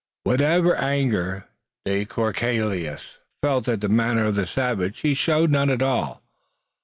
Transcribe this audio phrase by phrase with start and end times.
[0.23, 1.45] Whatever anger
[1.85, 3.03] de Courcelles may have
[3.43, 6.23] felt at the manners of the savage he showed none at all.